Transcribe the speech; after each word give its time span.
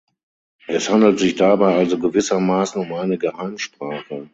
Es 0.67 0.89
handelt 0.89 1.19
sich 1.19 1.35
dabei 1.35 1.75
also 1.75 1.99
gewissermaßen 1.99 2.81
um 2.81 2.91
eine 2.93 3.19
Geheimsprache. 3.19 4.29